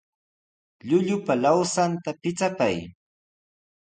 Llullupa 0.87 1.33
lawsanta 1.43 2.09
pichapay. 2.21 2.75